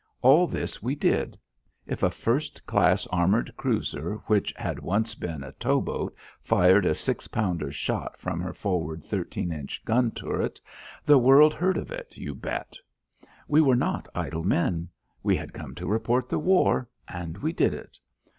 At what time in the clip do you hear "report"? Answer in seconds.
15.85-16.29